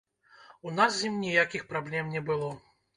У 0.69 0.73
нас 0.79 0.97
з 0.97 1.05
ім 1.11 1.21
ніякіх 1.27 1.71
праблем 1.77 2.13
не 2.19 2.27
было. 2.35 2.55